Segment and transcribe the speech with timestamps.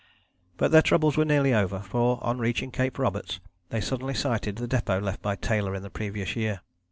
[0.57, 4.67] But their troubles were nearly over, for on reaching Cape Roberts they suddenly sighted the
[4.67, 6.61] depôt left by Taylor in the previous year.